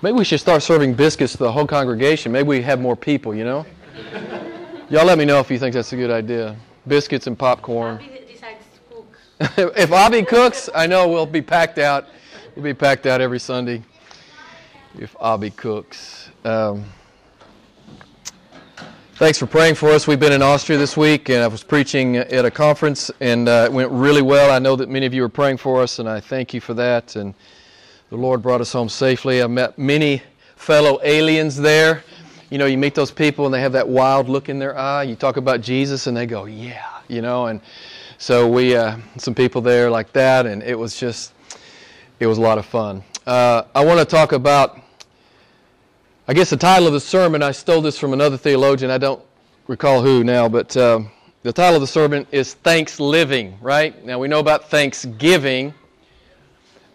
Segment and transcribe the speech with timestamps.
[0.00, 2.30] Maybe we should start serving biscuits to the whole congregation.
[2.30, 3.66] Maybe we have more people, you know?
[4.90, 6.54] Y'all let me know if you think that's a good idea.
[6.86, 7.96] Biscuits and popcorn.
[7.96, 8.94] Abby decides to
[9.58, 9.74] cook.
[9.76, 12.06] if Abby cooks, I know we'll be packed out.
[12.54, 13.82] We'll be packed out every Sunday
[14.96, 16.30] if Abby cooks.
[16.44, 16.84] Um,
[19.16, 20.06] thanks for praying for us.
[20.06, 23.64] We've been in Austria this week, and I was preaching at a conference, and uh,
[23.66, 24.52] it went really well.
[24.52, 26.74] I know that many of you are praying for us, and I thank you for
[26.74, 27.16] that.
[27.16, 27.34] And
[28.10, 29.42] the Lord brought us home safely.
[29.42, 30.22] I met many
[30.56, 32.02] fellow aliens there.
[32.50, 35.02] You know, you meet those people, and they have that wild look in their eye.
[35.02, 37.46] You talk about Jesus, and they go, "Yeah," you know.
[37.46, 37.60] And
[38.16, 41.32] so we, uh, some people there like that, and it was just,
[42.20, 43.04] it was a lot of fun.
[43.26, 44.80] Uh, I want to talk about
[46.30, 48.90] I guess the title of the sermon, I stole this from another theologian.
[48.90, 49.22] I don't
[49.66, 51.00] recall who now, but uh,
[51.42, 54.04] the title of the sermon is Thanks Living, right?
[54.04, 55.72] Now we know about Thanksgiving,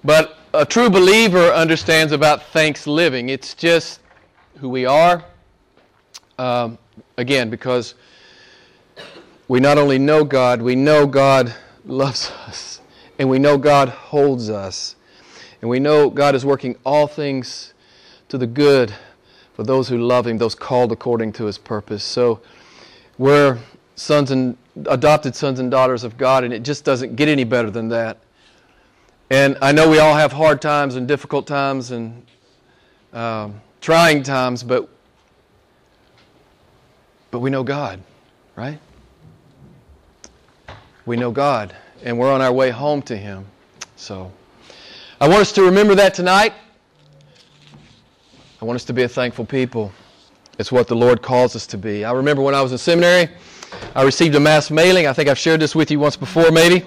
[0.03, 3.29] but a true believer understands about thanks living.
[3.29, 3.99] It's just
[4.59, 5.23] who we are.
[6.37, 6.77] Um,
[7.17, 7.95] again, because
[9.47, 12.81] we not only know God, we know God loves us,
[13.17, 14.95] and we know God holds us,
[15.61, 17.73] and we know God is working all things
[18.29, 18.93] to the good
[19.55, 22.03] for those who love Him, those called according to His purpose.
[22.03, 22.41] So
[23.17, 23.57] we're
[23.95, 27.71] sons and adopted sons and daughters of God, and it just doesn't get any better
[27.71, 28.19] than that.
[29.29, 32.25] And I know we all have hard times and difficult times and
[33.13, 34.89] um, trying times, but
[37.31, 37.99] but we know God,
[38.55, 38.79] right?
[41.05, 43.45] We know God, and we're on our way home to Him.
[43.95, 44.31] So
[45.19, 46.53] I want us to remember that tonight.
[48.61, 49.91] I want us to be a thankful people.
[50.59, 52.05] It's what the Lord calls us to be.
[52.05, 53.29] I remember when I was in seminary,
[53.95, 55.07] I received a mass mailing.
[55.07, 56.85] I think I've shared this with you once before, maybe,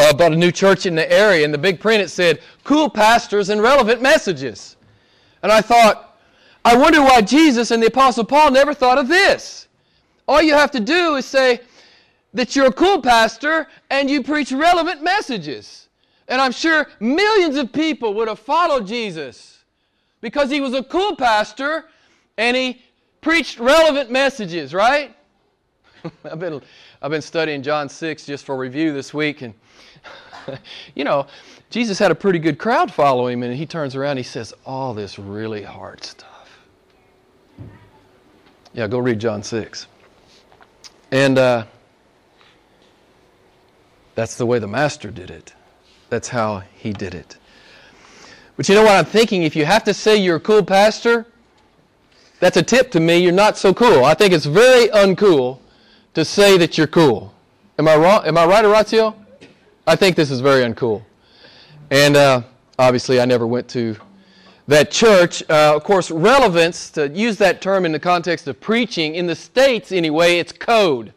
[0.00, 1.44] uh, about a new church in the area.
[1.44, 4.76] In the big print, it said, Cool pastors and relevant messages.
[5.42, 6.18] And I thought,
[6.64, 9.68] I wonder why Jesus and the Apostle Paul never thought of this.
[10.28, 11.60] All you have to do is say
[12.34, 15.88] that you're a cool pastor and you preach relevant messages.
[16.28, 19.64] And I'm sure millions of people would have followed Jesus
[20.20, 21.86] because he was a cool pastor
[22.36, 22.82] and he
[23.20, 25.16] preached relevant messages, right?
[26.24, 26.62] I've been
[27.02, 29.54] I've been studying John 6 just for review this week and
[30.94, 31.26] you know,
[31.70, 34.94] Jesus had a pretty good crowd follow him and he turns around he says all
[34.94, 36.58] this really hard stuff.
[38.72, 39.86] Yeah, go read John 6.
[41.10, 41.66] And uh,
[44.14, 45.54] that's the way the master did it.
[46.08, 47.36] That's how he did it.
[48.56, 49.42] But you know what I'm thinking?
[49.42, 51.26] If you have to say you're a cool pastor,
[52.40, 53.18] that's a tip to me.
[53.18, 54.04] You're not so cool.
[54.04, 55.58] I think it's very uncool
[56.14, 57.32] to say that you're cool.
[57.78, 58.26] Am I wrong?
[58.26, 59.14] Am I right, Orazio?
[59.90, 61.02] I think this is very uncool.
[61.90, 62.42] And uh,
[62.78, 63.96] obviously, I never went to
[64.68, 65.42] that church.
[65.50, 69.34] Uh, of course, relevance, to use that term in the context of preaching, in the
[69.34, 71.12] States anyway, it's code.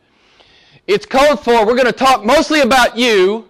[0.88, 3.48] It's code for we're going to talk mostly about you,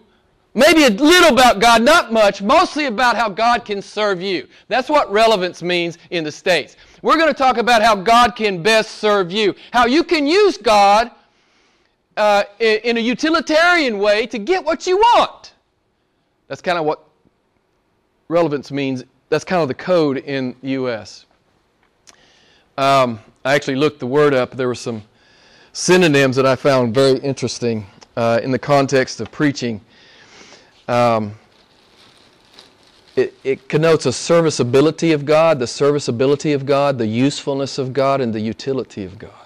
[0.55, 4.45] maybe a little about God, not much, mostly about how God can serve you.
[4.67, 6.75] That's what relevance means in the States.
[7.01, 10.57] We're going to talk about how God can best serve you, how you can use
[10.57, 11.11] God
[12.17, 15.53] uh, in a utilitarian way to get what you want.
[16.47, 17.07] That's kind of what
[18.27, 19.03] relevance means.
[19.29, 21.25] That's kind of the code in the U.S.
[22.77, 24.51] Um, I actually looked the word up.
[24.51, 25.03] There were some
[25.73, 27.85] synonyms that I found very interesting
[28.15, 29.81] uh, in the context of preaching.
[30.87, 31.33] Um,
[33.15, 38.21] it, it connotes a serviceability of God, the serviceability of God, the usefulness of God,
[38.21, 39.42] and the utility of God.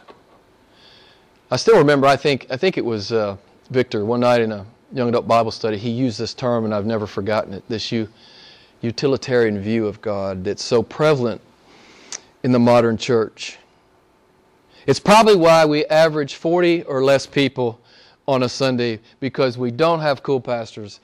[1.50, 3.38] I still remember, I think, I think it was uh,
[3.69, 6.85] Victor, one night in a young adult Bible study, he used this term, and I've
[6.85, 8.09] never forgotten it this u-
[8.81, 11.40] utilitarian view of God that's so prevalent
[12.44, 13.59] in the modern church.
[14.88, 17.80] It's probably why we average 40 or less people
[18.28, 21.00] on a Sunday because we don't have cool pastors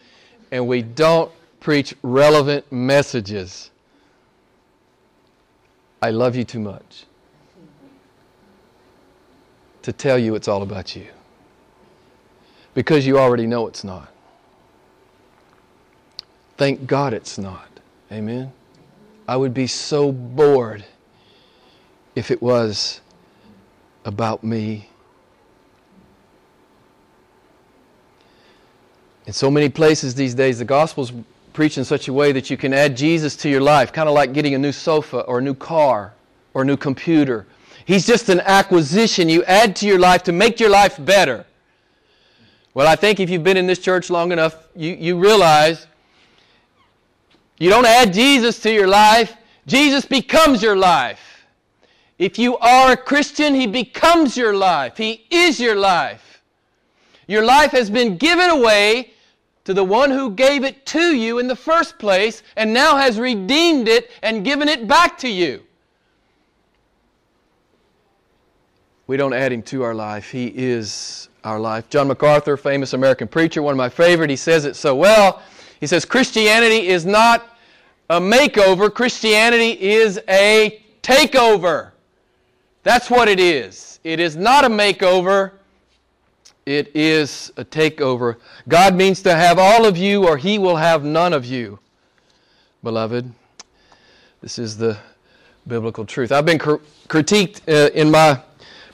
[0.52, 3.72] and we don't preach relevant messages.
[6.02, 7.06] I love you too much
[9.84, 11.06] to tell you it's all about you
[12.74, 14.12] because you already know it's not.
[16.58, 17.68] Thank God it's not.
[18.12, 18.52] Amen.
[19.28, 20.84] I would be so bored
[22.16, 23.02] if it was
[24.06, 24.90] about me.
[29.26, 31.14] In so many places these days, the gospel's
[31.54, 34.16] preached in such a way that you can add Jesus to your life, kind of
[34.16, 36.14] like getting a new sofa or a new car
[36.54, 37.46] or a new computer.
[37.86, 41.46] He's just an acquisition you add to your life to make your life better.
[42.74, 45.88] Well, I think if you've been in this church long enough, you, you realize
[47.60, 49.36] you don't add Jesus to your life,
[49.68, 51.20] Jesus becomes your life.
[52.18, 54.98] If you are a Christian, He becomes your life.
[54.98, 56.42] He is your life.
[57.28, 59.12] Your life has been given away
[59.66, 63.20] to the one who gave it to you in the first place and now has
[63.20, 65.64] redeemed it and given it back to you.
[69.08, 70.32] We don't add him to our life.
[70.32, 71.90] He is our life.
[71.90, 75.42] John MacArthur, famous American preacher, one of my favorite, he says it so well.
[75.80, 77.58] He says Christianity is not
[78.10, 81.92] a makeover, Christianity is a takeover.
[82.84, 84.00] That's what it is.
[84.04, 85.52] It is not a makeover,
[86.66, 88.38] it is a takeover.
[88.70, 91.80] God means to have all of you, or He will have none of you.
[92.84, 93.30] Beloved,
[94.42, 94.98] this is the
[95.68, 96.32] biblical truth.
[96.32, 96.76] I've been cr-
[97.08, 98.42] critiqued uh, in my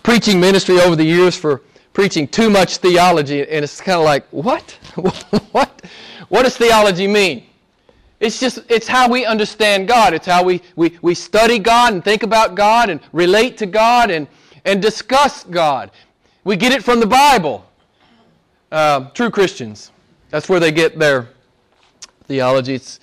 [0.04, 1.62] preaching ministry over the years for
[1.94, 4.72] preaching too much theology, and it's kind of like, what?
[5.52, 5.86] what?
[6.30, 7.44] What does theology mean?
[8.20, 10.14] It's just, it's how we understand God.
[10.14, 14.12] It's how we, we, we study God and think about God and relate to God
[14.12, 14.28] and,
[14.66, 15.92] and discuss God.
[16.44, 17.66] We get it from the Bible.
[18.72, 19.92] Uh, true Christians.
[20.30, 21.30] That's where they get their
[22.26, 22.76] theology.
[22.76, 23.00] It's,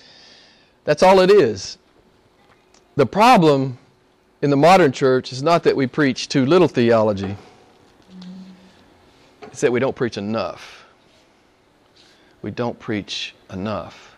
[0.85, 1.79] that's all it is.
[2.95, 3.79] The problem
[4.47, 7.37] in the modern church is not that we preach too little theology,
[9.43, 10.87] it's that we don't preach enough.
[12.43, 14.17] We don't preach enough.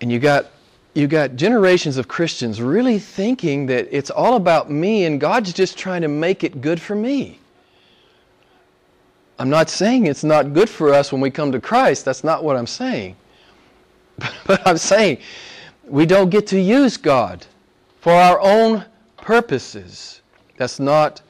[0.00, 0.46] And you got
[0.94, 5.76] you got generations of Christians really thinking that it's all about me and God's just
[5.76, 7.38] trying to make it good for me.
[9.38, 12.06] I'm not saying it's not good for us when we come to Christ.
[12.06, 13.14] That's not what I'm saying.
[14.46, 15.18] But I'm saying
[15.84, 17.44] we don't get to use God
[18.06, 18.84] for our own
[19.16, 20.20] purposes.
[20.58, 21.22] That's not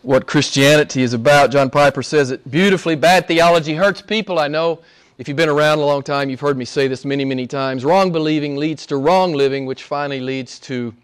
[0.00, 1.50] what Christianity is about.
[1.50, 2.96] John Piper says it beautifully.
[2.96, 4.38] Bad theology hurts people.
[4.38, 4.80] I know
[5.18, 7.84] if you've been around a long time, you've heard me say this many, many times.
[7.84, 10.94] Wrong believing leads to wrong living, which finally leads to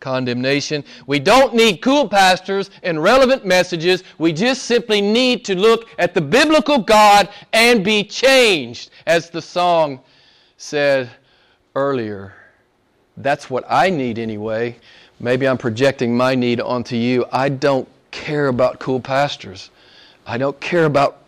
[0.00, 0.82] condemnation.
[1.06, 4.02] We don't need cool pastors and relevant messages.
[4.18, 9.40] We just simply need to look at the biblical God and be changed, as the
[9.40, 10.00] song
[10.56, 11.08] said
[11.76, 12.34] earlier.
[13.16, 14.76] That's what I need anyway.
[15.20, 17.24] Maybe I'm projecting my need onto you.
[17.30, 19.70] I don't care about cool pastors.
[20.26, 21.18] I don't care about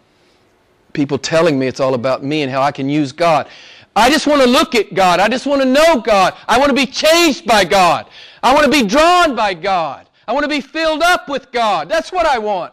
[0.93, 3.49] people telling me it's all about me and how I can use God.
[3.95, 5.21] I just want to look at God.
[5.21, 6.35] I just want to know God.
[6.49, 8.09] I want to be changed by God.
[8.43, 10.09] I want to be drawn by God.
[10.29, 11.89] I want to be filled up with God.
[11.89, 12.73] That's what I want.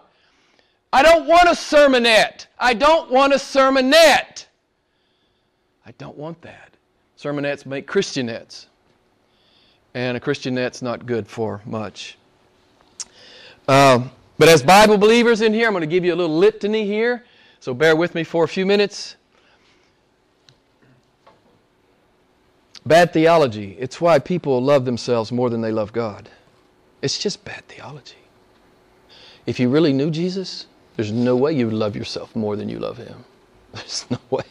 [0.92, 2.48] I don't want a sermonette.
[2.60, 4.46] I don't want a sermonette.
[5.86, 6.72] I don't want that.
[7.18, 8.68] Sermonettes make Christianettes.
[9.96, 12.18] And a Christian Christianette's not good for much.
[13.68, 16.86] Um, but as Bible believers in here, I'm going to give you a little litany
[16.86, 17.24] here.
[17.60, 19.16] So bear with me for a few minutes.
[22.86, 23.78] Bad theology.
[23.80, 26.30] It's why people love themselves more than they love God.
[27.02, 28.18] It's just bad theology.
[29.46, 32.80] If you really knew Jesus, there's no way you would love yourself more than you
[32.80, 33.24] love Him.
[33.74, 34.44] There's no way.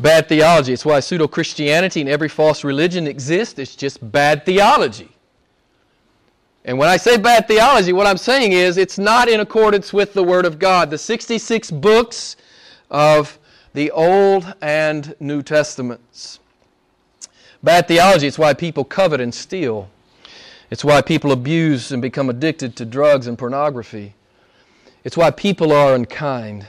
[0.00, 0.72] Bad theology.
[0.72, 3.58] It's why pseudo Christianity and every false religion exists.
[3.58, 5.10] It's just bad theology.
[6.64, 10.12] And when I say bad theology, what I'm saying is it's not in accordance with
[10.12, 10.90] the Word of God.
[10.90, 12.36] The 66 books
[12.90, 13.38] of
[13.74, 16.40] the Old and New Testaments.
[17.62, 19.88] Bad theology, it's why people covet and steal.
[20.70, 24.14] It's why people abuse and become addicted to drugs and pornography.
[25.02, 26.66] It's why people are unkind.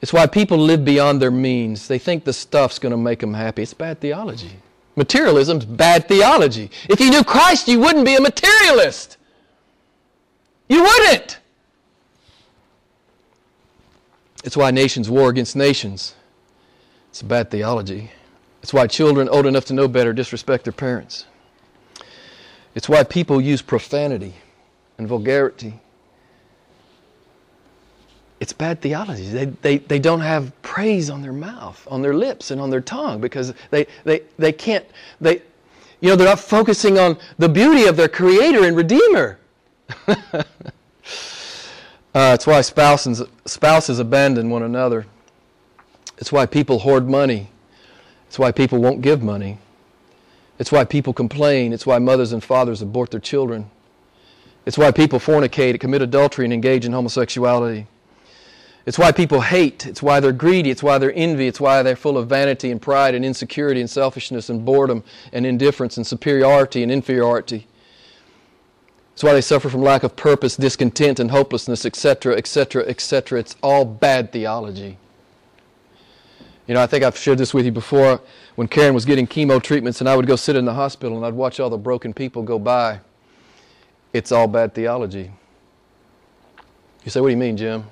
[0.00, 1.88] It's why people live beyond their means.
[1.88, 3.62] They think the stuff's going to make them happy.
[3.62, 4.52] It's bad theology.
[4.96, 6.70] Materialism's bad theology.
[6.88, 9.18] If you knew Christ, you wouldn't be a materialist.
[10.68, 11.38] You wouldn't.
[14.42, 16.14] It's why nations war against nations.
[17.10, 18.10] It's bad theology.
[18.62, 21.26] It's why children old enough to know better disrespect their parents.
[22.74, 24.34] It's why people use profanity
[24.96, 25.80] and vulgarity
[28.40, 29.26] it's bad theology.
[29.26, 32.80] They, they, they don't have praise on their mouth, on their lips, and on their
[32.80, 34.84] tongue because they, they, they can't,
[35.20, 35.42] they,
[36.00, 39.38] you know, they're not focusing on the beauty of their Creator and Redeemer.
[40.08, 40.44] uh,
[42.14, 45.04] it's why spouses, spouses abandon one another.
[46.16, 47.50] It's why people hoard money.
[48.26, 49.58] It's why people won't give money.
[50.58, 51.74] It's why people complain.
[51.74, 53.70] It's why mothers and fathers abort their children.
[54.64, 57.86] It's why people fornicate, commit adultery, and engage in homosexuality.
[58.86, 59.86] It's why people hate.
[59.86, 60.70] It's why they're greedy.
[60.70, 61.46] It's why they're envy.
[61.46, 65.44] It's why they're full of vanity and pride and insecurity and selfishness and boredom and
[65.44, 67.66] indifference and superiority and inferiority.
[69.12, 73.38] It's why they suffer from lack of purpose, discontent, and hopelessness, etc., etc., etc.
[73.38, 74.96] It's all bad theology.
[76.66, 78.20] You know, I think I've shared this with you before
[78.54, 81.26] when Karen was getting chemo treatments and I would go sit in the hospital and
[81.26, 83.00] I'd watch all the broken people go by.
[84.12, 85.30] It's all bad theology.
[87.04, 87.84] You say, What do you mean, Jim?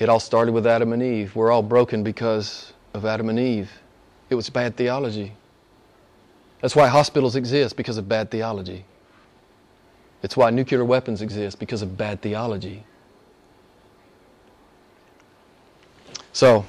[0.00, 1.36] It all started with Adam and Eve.
[1.36, 3.70] We're all broken because of Adam and Eve.
[4.30, 5.34] It was bad theology.
[6.62, 8.86] That's why hospitals exist, because of bad theology.
[10.22, 12.82] It's why nuclear weapons exist, because of bad theology.
[16.32, 16.64] So,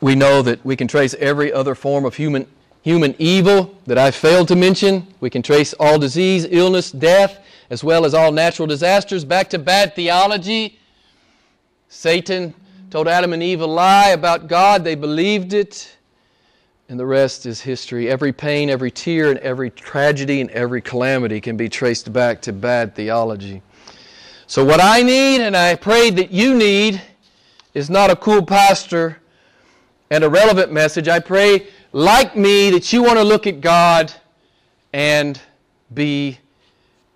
[0.00, 2.46] we know that we can trace every other form of human,
[2.80, 5.06] human evil that I failed to mention.
[5.20, 9.58] We can trace all disease, illness, death, as well as all natural disasters back to
[9.58, 10.78] bad theology.
[11.88, 12.54] Satan
[12.90, 15.96] told Adam and Eve a lie about God, they believed it,
[16.90, 18.10] and the rest is history.
[18.10, 22.52] Every pain, every tear, and every tragedy and every calamity can be traced back to
[22.52, 23.62] bad theology.
[24.46, 27.00] So, what I need, and I pray that you need,
[27.74, 29.18] is not a cool pastor
[30.10, 31.08] and a relevant message.
[31.08, 34.12] I pray, like me, that you want to look at God
[34.92, 35.40] and
[35.92, 36.38] be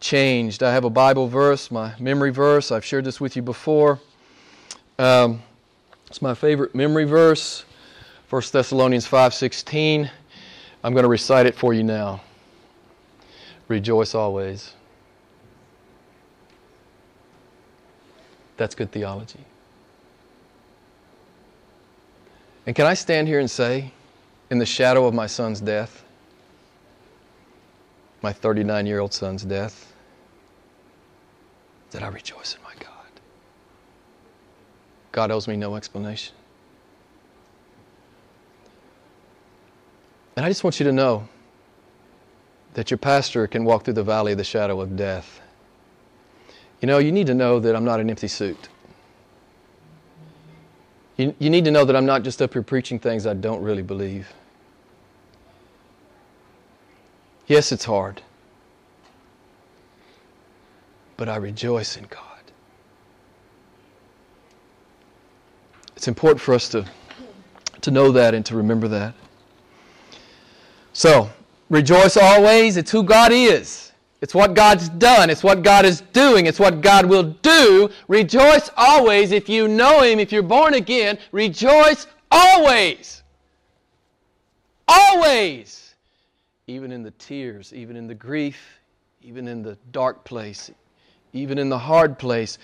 [0.01, 0.63] changed.
[0.63, 2.73] I have a Bible verse, my memory verse.
[2.73, 4.01] I've shared this with you before.
[5.03, 5.43] Um,
[6.07, 7.65] it's my favorite memory verse,
[8.31, 10.09] 1 Thessalonians 5:16.
[10.85, 12.21] I'm going to recite it for you now.
[13.67, 14.75] Rejoice always.
[18.57, 19.41] That's good theology.
[22.65, 23.91] And can I stand here and say,
[24.51, 26.05] in the shadow of my son's death,
[28.23, 29.93] my 39 year old son's death,
[31.91, 32.72] that I rejoice in my
[35.13, 35.31] God?
[35.31, 36.35] Owes me no explanation.
[40.37, 41.29] And I just want you to know
[42.75, 45.41] that your pastor can walk through the valley of the shadow of death.
[46.81, 48.69] You know, you need to know that I'm not an empty suit.
[51.17, 53.63] You, you need to know that I'm not just up here preaching things I don't
[53.63, 54.33] really believe.
[57.47, 58.23] Yes, it's hard.
[61.19, 62.32] But I rejoice in God.
[66.03, 66.85] It's important for us to,
[67.81, 69.15] to know that and to remember that.
[70.93, 71.31] So,
[71.71, 72.77] rejoice always.
[72.77, 73.93] It's who God is.
[74.21, 75.31] It's what God's done.
[75.31, 76.47] It's what God is doing.
[76.47, 77.89] It's what God will do.
[78.09, 79.31] Rejoice always.
[79.31, 83.23] If you know Him, if you're born again, rejoice always.
[84.89, 85.95] Always.
[86.67, 88.81] Even in the tears, even in the grief,
[89.23, 90.69] even in the dark place,
[91.33, 92.59] even in the hard place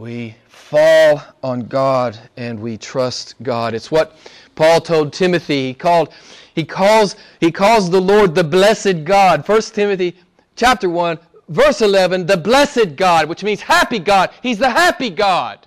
[0.00, 3.74] we fall on God and we trust God.
[3.74, 4.16] It's what
[4.54, 5.68] Paul told Timothy.
[5.68, 6.14] He called
[6.54, 9.46] he calls he calls the Lord the blessed God.
[9.46, 10.16] 1 Timothy
[10.56, 11.18] chapter 1
[11.50, 14.30] verse 11, the blessed God, which means happy God.
[14.42, 15.66] He's the happy God.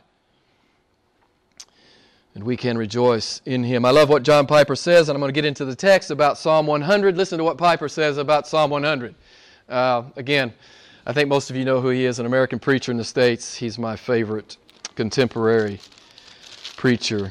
[2.33, 3.85] And we can rejoice in him.
[3.85, 6.39] I love what John Piper says, and I'm going to get into the text about
[6.39, 7.15] Psalm 100.
[7.15, 9.13] Listen to what Piper says about Psalm 100.
[9.69, 10.51] Uh, again,
[11.05, 13.55] I think most of you know who he is, an American preacher in the States.
[13.55, 14.55] He's my favorite
[14.95, 15.81] contemporary
[16.77, 17.29] preacher.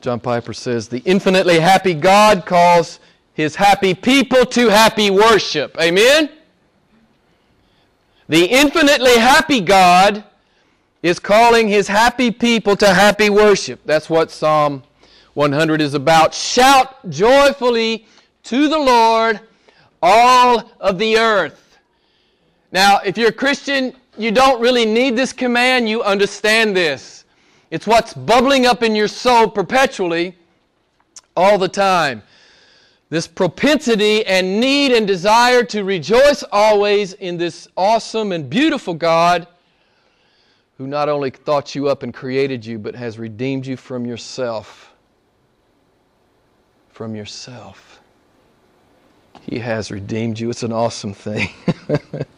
[0.00, 2.98] John Piper says, The infinitely happy God calls
[3.32, 5.76] his happy people to happy worship.
[5.80, 6.30] Amen?
[8.28, 10.24] The infinitely happy God
[11.00, 13.78] is calling his happy people to happy worship.
[13.84, 14.82] That's what Psalm
[15.34, 16.34] 100 is about.
[16.34, 18.06] Shout joyfully
[18.44, 19.38] to the Lord,
[20.02, 21.63] all of the earth.
[22.74, 25.88] Now, if you're a Christian, you don't really need this command.
[25.88, 27.24] You understand this.
[27.70, 30.34] It's what's bubbling up in your soul perpetually
[31.36, 32.24] all the time.
[33.10, 39.46] This propensity and need and desire to rejoice always in this awesome and beautiful God
[40.76, 44.92] who not only thought you up and created you, but has redeemed you from yourself.
[46.90, 48.00] From yourself.
[49.42, 50.50] He has redeemed you.
[50.50, 51.50] It's an awesome thing.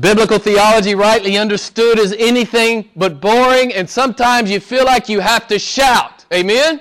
[0.00, 5.48] Biblical theology, rightly understood, is anything but boring, and sometimes you feel like you have
[5.48, 6.24] to shout.
[6.32, 6.80] Amen?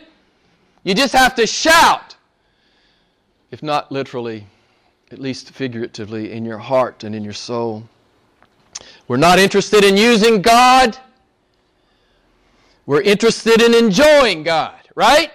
[0.84, 2.16] You just have to shout.
[3.50, 4.46] If not literally,
[5.12, 7.84] at least figuratively, in your heart and in your soul.
[9.08, 10.98] We're not interested in using God.
[12.86, 15.32] We're interested in enjoying God, right?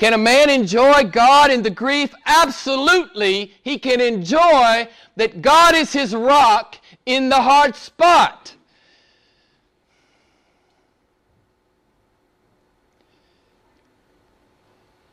[0.00, 2.14] Can a man enjoy God in the grief?
[2.24, 3.52] Absolutely.
[3.62, 8.54] He can enjoy that God is his rock in the hard spot.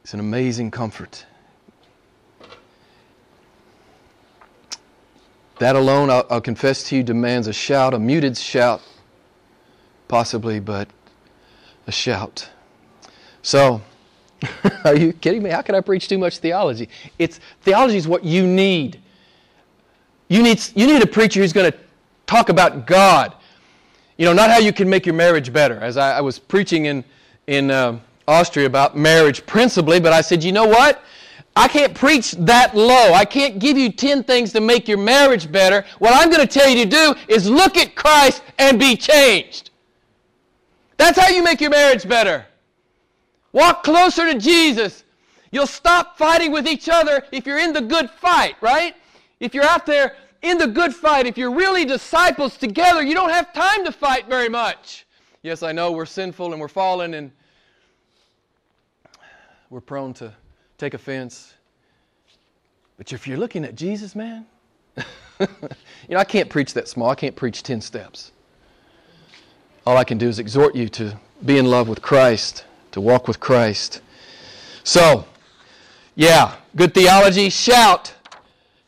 [0.06, 1.26] It's an amazing comfort.
[5.60, 8.82] That alone, I'll, I'll confess to you, demands a shout, a muted shout
[10.08, 10.88] possibly, but
[11.88, 12.50] a shout.
[13.42, 13.82] So,
[14.86, 15.50] are you kidding me?
[15.50, 16.90] How can I preach too much theology?
[17.18, 19.00] It's theology is what you need.
[20.30, 21.78] You need you need a preacher who's going to
[22.26, 23.34] talk about God.
[24.18, 25.80] You know, not how you can make your marriage better.
[25.80, 27.04] As I, I was preaching in
[27.48, 31.02] in uh, Austria about marriage principally, but I said, you know what?
[31.56, 33.14] I can't preach that low.
[33.14, 35.86] I can't give you 10 things to make your marriage better.
[35.98, 39.72] What I'm going to tell you to do is look at Christ and be changed.
[40.98, 42.46] That's how you make your marriage better.
[43.58, 45.04] Walk closer to Jesus.
[45.50, 48.96] You'll stop fighting with each other if you're in the good fight, right?
[49.40, 53.32] If you're out there in the good fight, if you're really disciples together, you don't
[53.32, 55.08] have time to fight very much.
[55.42, 57.32] Yes, I know we're sinful and we're fallen and
[59.72, 60.32] we're prone to
[60.78, 61.56] take offense.
[62.96, 64.46] But if you're looking at Jesus, man,
[65.40, 65.48] you
[66.12, 67.10] know, I can't preach that small.
[67.10, 68.34] I can't preach 10 steps.
[69.84, 72.66] All I can do is exhort you to be in love with Christ,
[72.98, 74.02] to walk with Christ.
[74.84, 75.26] So,
[76.16, 77.50] yeah, good theology.
[77.50, 78.12] Shout.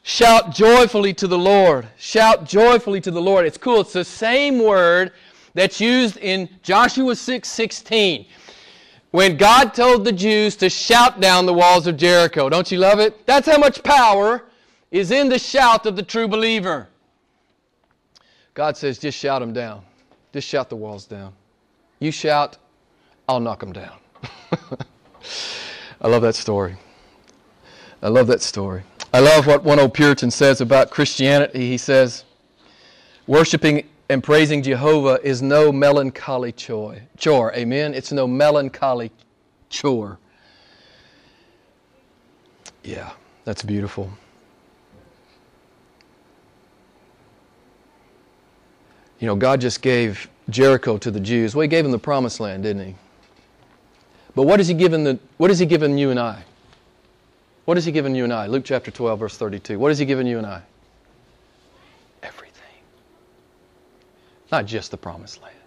[0.01, 1.87] Shout joyfully to the Lord.
[1.95, 3.45] Shout joyfully to the Lord.
[3.45, 3.81] It's cool.
[3.81, 5.11] It's the same word
[5.53, 8.25] that's used in Joshua 6 16
[9.11, 12.49] when God told the Jews to shout down the walls of Jericho.
[12.49, 13.27] Don't you love it?
[13.27, 14.45] That's how much power
[14.89, 16.87] is in the shout of the true believer.
[18.55, 19.83] God says, just shout them down.
[20.33, 21.33] Just shout the walls down.
[21.99, 22.57] You shout,
[23.29, 23.93] I'll knock them down.
[26.01, 26.77] I love that story.
[28.01, 28.81] I love that story.
[29.13, 31.67] I love what one old Puritan says about Christianity.
[31.67, 32.23] He says,
[33.27, 36.97] worshiping and praising Jehovah is no melancholy chore.
[37.17, 37.53] chore.
[37.53, 37.93] Amen?
[37.93, 39.11] It's no melancholy
[39.69, 40.17] chore.
[42.83, 43.11] Yeah,
[43.45, 44.09] that's beautiful.
[49.19, 51.53] You know, God just gave Jericho to the Jews.
[51.53, 52.95] Well, He gave them the promised land, didn't He?
[54.39, 56.45] But what has He given the what has He given you and I?
[57.65, 58.47] What has He given you and I?
[58.47, 59.77] Luke chapter 12, verse 32.
[59.77, 60.61] What has He given you and I?
[62.23, 62.77] Everything.
[64.49, 65.57] Not just the promised land.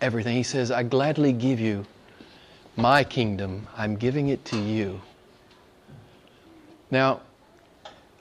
[0.00, 0.36] Everything.
[0.36, 1.84] He says, I gladly give you
[2.76, 3.66] my kingdom.
[3.76, 5.00] I'm giving it to you.
[6.92, 7.22] Now,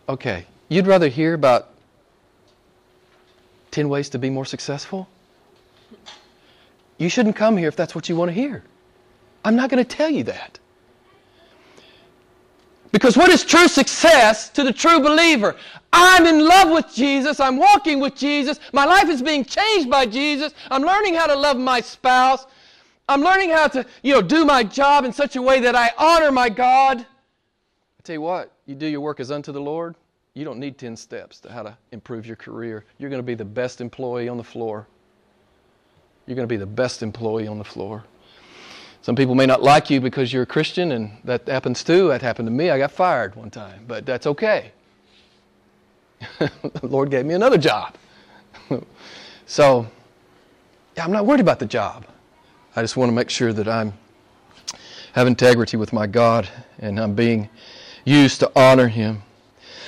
[0.09, 1.69] okay, you'd rather hear about
[3.69, 5.07] 10 ways to be more successful?
[6.97, 8.63] You shouldn't come here if that's what you want to hear.
[9.45, 10.59] I'm not going to tell you that.
[12.91, 15.55] Because what is true success to the true believer?
[15.93, 17.39] I'm in love with Jesus.
[17.39, 18.59] I'm walking with Jesus.
[18.73, 20.53] My life is being changed by Jesus.
[20.71, 22.45] I'm learning how to love my spouse.
[23.07, 25.91] I'm learning how to, you know, do my job in such a way that I
[25.97, 27.01] honor my God.
[27.01, 29.95] I tell you what, you do your work as unto the Lord,
[30.33, 32.83] you don't need 10 steps to how to improve your career.
[32.97, 34.87] You're going to be the best employee on the floor.
[36.25, 38.03] You're going to be the best employee on the floor.
[39.05, 42.07] Some people may not like you because you're a Christian, and that happens too.
[42.07, 42.71] That happened to me.
[42.71, 44.71] I got fired one time, but that's okay.
[46.39, 47.93] the Lord gave me another job.
[49.45, 49.85] so,
[50.97, 52.07] yeah, I'm not worried about the job.
[52.75, 53.93] I just want to make sure that I'm
[55.13, 57.47] have integrity with my God and I'm being
[58.05, 59.21] used to honor Him.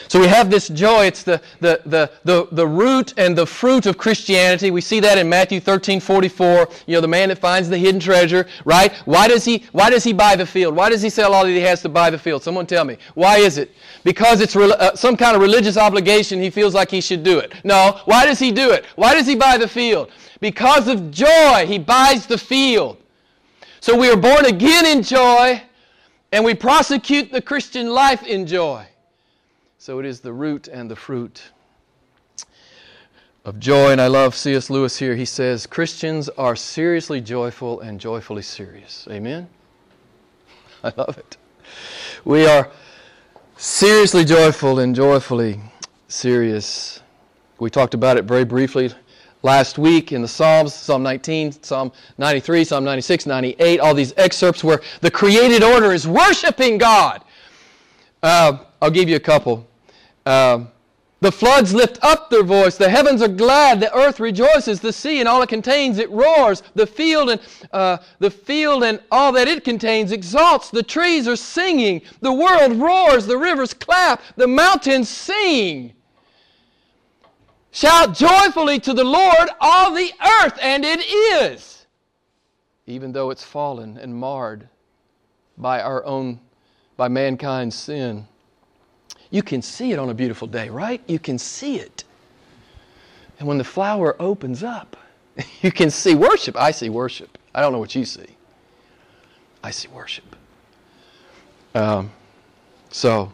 [0.09, 1.05] So we have this joy.
[1.05, 4.71] It's the, the, the, the, the root and the fruit of Christianity.
[4.71, 6.69] We see that in Matthew 13, 44.
[6.85, 8.93] You know, the man that finds the hidden treasure, right?
[9.05, 10.75] Why does he, why does he buy the field?
[10.75, 12.43] Why does he sell all that he has to buy the field?
[12.43, 12.97] Someone tell me.
[13.15, 13.71] Why is it?
[14.03, 16.41] Because it's re- uh, some kind of religious obligation.
[16.41, 17.53] He feels like he should do it.
[17.63, 18.01] No.
[18.05, 18.85] Why does he do it?
[18.95, 20.11] Why does he buy the field?
[20.39, 22.97] Because of joy, he buys the field.
[23.79, 25.61] So we are born again in joy,
[26.31, 28.85] and we prosecute the Christian life in joy.
[29.79, 31.43] So it is the root and the fruit
[33.45, 33.91] of joy.
[33.91, 34.71] And I love C.S.
[34.71, 35.15] Lewis here.
[35.15, 39.07] He says, Christians are seriously joyful and joyfully serious.
[39.11, 39.47] Amen?
[40.83, 41.37] I love it.
[42.25, 42.71] We are
[43.55, 45.61] seriously joyful and joyfully
[46.07, 47.01] serious.
[47.59, 48.91] We talked about it very briefly
[49.43, 54.63] last week in the Psalms, Psalm 19, Psalm 93, Psalm 96, 98, all these excerpts
[54.63, 57.23] where the created order is worshiping God.
[58.23, 59.67] Uh, I'll give you a couple.
[60.25, 60.69] Um,
[61.19, 62.77] the floods lift up their voice.
[62.77, 63.79] The heavens are glad.
[63.79, 64.79] The earth rejoices.
[64.79, 66.61] The sea and all it contains it roars.
[66.75, 67.41] The field and
[67.73, 70.69] uh, the field and all that it contains exalts.
[70.69, 72.01] The trees are singing.
[72.21, 73.25] The world roars.
[73.25, 74.21] The rivers clap.
[74.35, 75.93] The mountains sing.
[77.77, 80.11] Shout joyfully to the Lord, all the
[80.41, 81.85] earth, and it is,
[82.87, 84.67] even though it's fallen and marred
[85.59, 86.39] by our own,
[86.95, 88.27] by mankind's sin.
[89.29, 91.01] You can see it on a beautiful day, right?
[91.07, 92.03] You can see it.
[93.39, 94.97] And when the flower opens up,
[95.61, 96.55] You can see worship.
[96.55, 97.37] I see worship.
[97.53, 98.27] I don't know what you see.
[99.63, 100.35] I see worship.
[101.75, 102.11] Um,
[102.89, 103.31] so,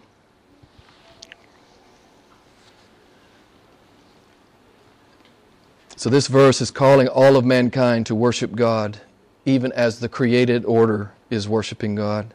[5.96, 9.00] so this verse is calling all of mankind to worship God,
[9.46, 12.34] even as the created order is worshiping God.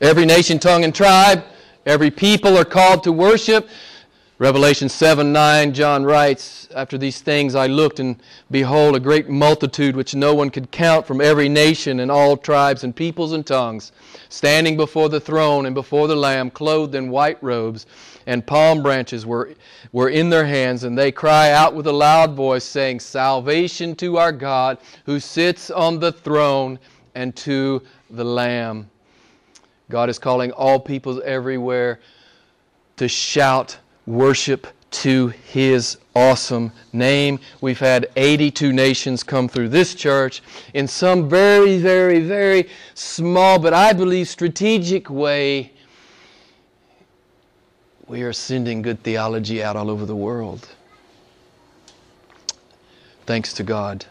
[0.00, 1.44] Every nation, tongue, and tribe,
[1.86, 3.68] every people are called to worship.
[4.38, 8.20] Revelation 7 9, John writes, After these things I looked, and
[8.50, 12.84] behold, a great multitude which no one could count from every nation and all tribes
[12.84, 13.92] and peoples and tongues,
[14.28, 17.86] standing before the throne and before the Lamb, clothed in white robes,
[18.26, 19.54] and palm branches were,
[19.92, 24.18] were in their hands, and they cry out with a loud voice, saying, Salvation to
[24.18, 26.78] our God who sits on the throne
[27.14, 28.90] and to the Lamb.
[29.88, 32.00] God is calling all peoples everywhere
[32.96, 37.38] to shout worship to His awesome name.
[37.60, 40.42] We've had 82 nations come through this church
[40.74, 45.72] in some very, very, very small, but I believe strategic way.
[48.06, 50.68] We are sending good theology out all over the world.
[53.26, 54.06] Thanks to God.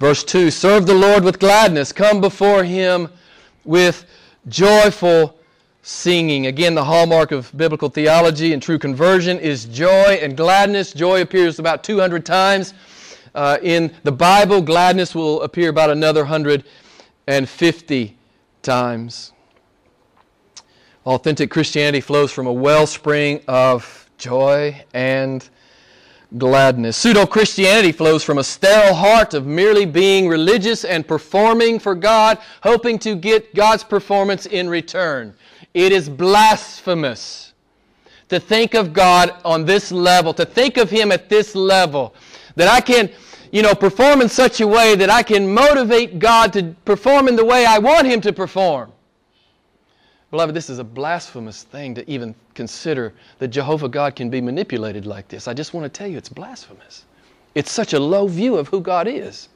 [0.00, 3.08] Verse 2 Serve the Lord with gladness, come before Him
[3.64, 4.04] with
[4.48, 5.38] joyful
[5.82, 6.46] singing.
[6.46, 10.92] Again, the hallmark of biblical theology and true conversion is joy and gladness.
[10.92, 12.74] Joy appears about 200 times
[13.34, 18.16] uh, in the Bible, gladness will appear about another 150
[18.62, 19.32] times.
[21.04, 25.48] Authentic Christianity flows from a wellspring of joy and
[26.38, 26.96] gladness.
[26.96, 32.38] Pseudo Christianity flows from a sterile heart of merely being religious and performing for God,
[32.62, 35.34] hoping to get God's performance in return.
[35.74, 37.52] It is blasphemous
[38.28, 42.14] to think of God on this level, to think of Him at this level,
[42.56, 43.10] that I can,
[43.52, 47.36] you know, perform in such a way that I can motivate God to perform in
[47.36, 48.92] the way I want Him to perform.
[50.34, 55.06] Beloved, this is a blasphemous thing to even consider that Jehovah God can be manipulated
[55.06, 55.46] like this.
[55.46, 57.04] I just want to tell you it's blasphemous.
[57.54, 59.48] It's such a low view of who God is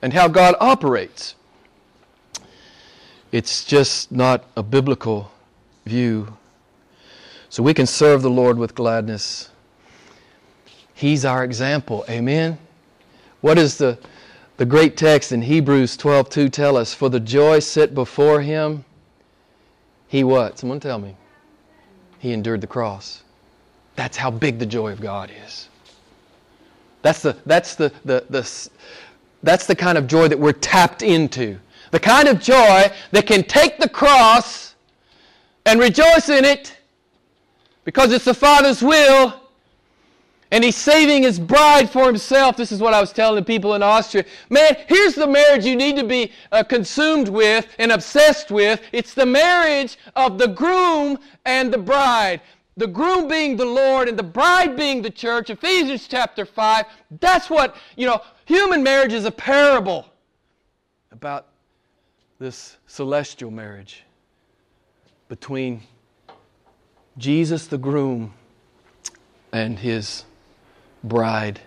[0.00, 1.34] and how God operates.
[3.30, 5.30] It's just not a biblical
[5.84, 6.34] view.
[7.50, 9.50] So we can serve the Lord with gladness.
[10.94, 12.06] He's our example.
[12.08, 12.56] Amen.
[13.42, 13.98] What does the,
[14.56, 16.94] the great text in Hebrews 12:2 tell us?
[16.94, 18.85] For the joy set before him,
[20.08, 20.58] he what?
[20.58, 21.16] Someone tell me.
[22.18, 23.22] He endured the cross.
[23.96, 25.68] That's how big the joy of God is.
[27.02, 28.68] That's the, that's the, the, the,
[29.42, 31.58] that's the kind of joy that we're tapped into.
[31.92, 34.74] The kind of joy that can take the cross
[35.64, 36.76] and rejoice in it
[37.84, 39.45] because it's the Father's will
[40.50, 42.56] and he's saving his bride for himself.
[42.56, 44.24] This is what I was telling the people in Austria.
[44.48, 48.80] Man, here's the marriage you need to be uh, consumed with and obsessed with.
[48.92, 52.40] It's the marriage of the groom and the bride.
[52.76, 55.50] The groom being the Lord and the bride being the church.
[55.50, 56.84] Ephesians chapter 5.
[57.20, 60.06] That's what, you know, human marriage is a parable
[61.10, 61.46] about
[62.38, 64.04] this celestial marriage
[65.28, 65.82] between
[67.18, 68.34] Jesus the groom
[69.52, 70.24] and his
[71.08, 71.60] bride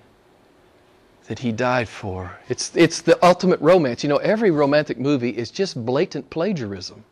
[1.27, 2.37] that he died for.
[2.49, 4.03] It's, it's the ultimate romance.
[4.03, 7.03] You know, every romantic movie is just blatant plagiarism.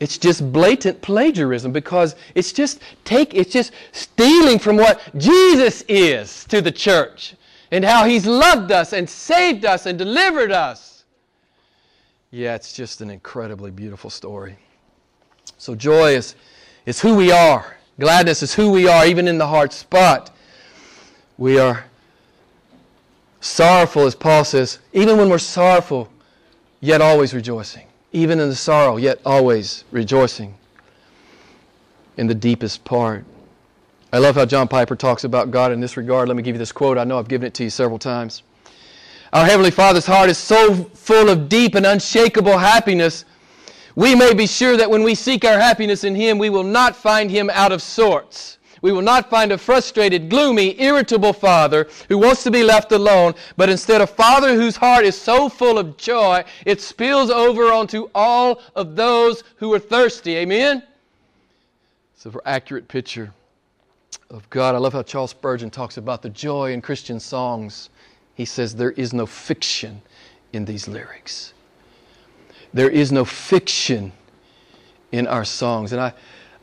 [0.00, 6.44] It's just blatant plagiarism because it's just take it's just stealing from what Jesus is
[6.46, 7.34] to the church
[7.70, 11.04] and how he's loved us and saved us and delivered us.
[12.30, 14.56] Yeah, it's just an incredibly beautiful story.
[15.58, 16.34] So joy is,
[16.84, 17.76] is who we are.
[17.98, 20.33] Gladness is who we are, even in the hard spot.
[21.36, 21.84] We are
[23.40, 26.08] sorrowful, as Paul says, even when we're sorrowful,
[26.80, 27.86] yet always rejoicing.
[28.12, 30.54] Even in the sorrow, yet always rejoicing
[32.16, 33.24] in the deepest part.
[34.12, 36.28] I love how John Piper talks about God in this regard.
[36.28, 36.96] Let me give you this quote.
[36.96, 38.44] I know I've given it to you several times.
[39.32, 43.24] Our Heavenly Father's heart is so full of deep and unshakable happiness,
[43.96, 46.96] we may be sure that when we seek our happiness in Him, we will not
[46.96, 48.58] find Him out of sorts.
[48.84, 53.32] We will not find a frustrated, gloomy, irritable father who wants to be left alone,
[53.56, 58.10] but instead a father whose heart is so full of joy, it spills over onto
[58.14, 60.36] all of those who are thirsty.
[60.36, 60.82] Amen?
[62.14, 63.32] It's an accurate picture
[64.28, 64.74] of God.
[64.74, 67.88] I love how Charles Spurgeon talks about the joy in Christian songs.
[68.34, 70.02] He says, There is no fiction
[70.52, 71.54] in these lyrics.
[72.74, 74.12] There is no fiction
[75.10, 75.92] in our songs.
[75.92, 76.12] And I,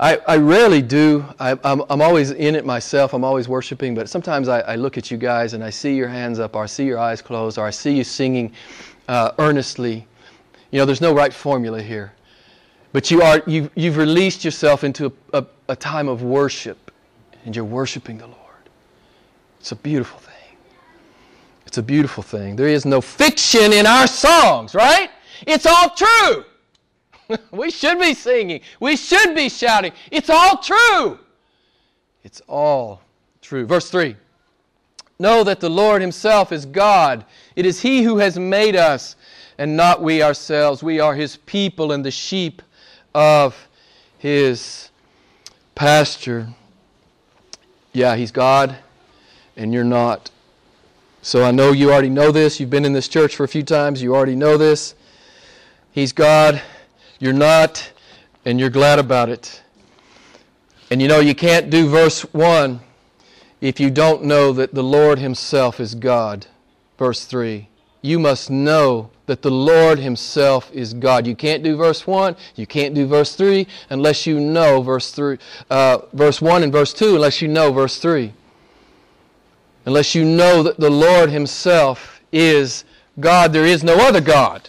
[0.02, 1.24] I, I rarely do.
[1.40, 3.14] I, I'm, I'm always in it myself.
[3.14, 3.94] I'm always worshiping.
[3.94, 6.64] But sometimes I, I look at you guys and I see your hands up, or
[6.64, 8.52] I see your eyes closed, or I see you singing
[9.08, 10.08] uh, earnestly.
[10.72, 12.14] You know, there's no right formula here.
[12.94, 16.92] But you are, you've, you've released yourself into a, a, a time of worship,
[17.46, 18.40] and you're worshiping the Lord.
[19.60, 20.32] It's a beautiful thing.
[21.68, 22.56] It's a beautiful thing.
[22.56, 25.12] There is no fiction in our songs, right?
[25.46, 26.44] It's all true.
[27.52, 28.62] we should be singing.
[28.80, 29.92] We should be shouting.
[30.12, 31.20] It's all true.
[32.24, 33.02] It's all
[33.42, 33.66] true.
[33.66, 34.16] Verse 3
[35.20, 37.26] Know that the Lord Himself is God.
[37.56, 39.16] It is He who has made us,
[39.58, 40.82] and not we ourselves.
[40.82, 42.62] We are His people and the sheep
[43.14, 43.68] of
[44.18, 44.90] His
[45.76, 46.48] pasture.
[47.94, 48.78] Yeah, He's God,
[49.56, 50.32] and you're not.
[51.22, 52.60] So I know you already know this.
[52.60, 54.02] You've been in this church for a few times.
[54.02, 54.96] You already know this.
[55.92, 56.62] He's God,
[57.22, 57.92] you're not,
[58.46, 59.62] and you're glad about it.
[60.90, 62.80] And you know, you can't do verse 1
[63.62, 66.48] if you don't know that the Lord Himself is God.
[66.98, 67.68] Verse 3.
[68.02, 71.28] You must know that the Lord Himself is God.
[71.28, 75.38] You can't do verse 1, you can't do verse 3 unless you know verse 3,
[75.70, 78.34] uh, verse 1 and verse 2, unless you know verse 3.
[79.86, 82.84] Unless you know that the Lord Himself is
[83.20, 84.68] God, there is no other God.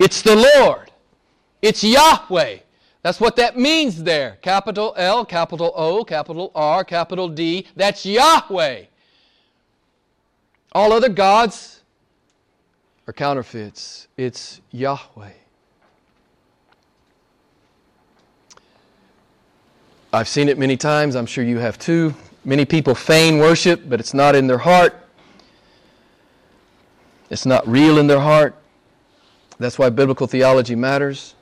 [0.00, 0.90] It's the Lord.
[1.60, 2.60] It's Yahweh.
[3.02, 4.38] That's what that means there.
[4.40, 7.66] Capital L, capital O, capital R, capital D.
[7.76, 8.84] That's Yahweh.
[10.72, 11.82] All other gods
[13.06, 14.08] are counterfeits.
[14.16, 15.32] It's Yahweh.
[20.14, 21.14] I've seen it many times.
[21.14, 22.14] I'm sure you have too.
[22.46, 24.94] Many people feign worship, but it's not in their heart.
[27.28, 28.56] It's not real in their heart.
[29.60, 31.34] That's why biblical theology matters.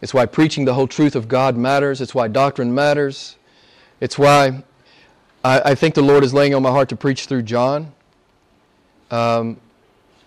[0.00, 2.00] It's why preaching the whole truth of God matters.
[2.00, 3.36] It's why doctrine matters.
[4.00, 4.62] It's why
[5.42, 7.92] I, I think the Lord is laying on my heart to preach through John
[9.10, 9.56] um,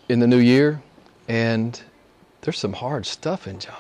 [0.10, 0.82] in the new year.
[1.30, 1.82] And
[2.42, 3.76] there's some hard stuff in John.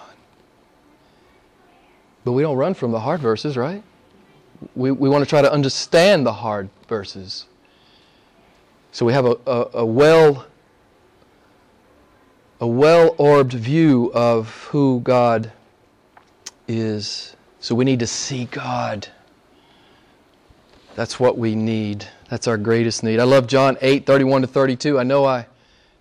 [2.24, 3.84] But we don't run from the hard verses, right?
[4.74, 7.46] We, we want to try to understand the hard verses.
[8.94, 10.46] So we have a, a, a well
[12.62, 15.52] a well orbed view of who God
[16.68, 17.36] is.
[17.60, 19.08] So we need to see God.
[20.96, 22.08] That's what we need.
[22.30, 23.20] That's our greatest need.
[23.20, 25.00] I love John 8 31 to 32.
[25.00, 25.48] I know I